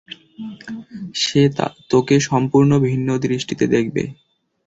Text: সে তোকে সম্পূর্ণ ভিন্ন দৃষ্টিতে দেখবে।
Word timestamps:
সে 1.15 1.41
তোকে 1.89 2.15
সম্পূর্ণ 2.21 2.71
ভিন্ন 2.79 3.07
দৃষ্টিতে 3.17 3.65
দেখবে। 3.67 4.03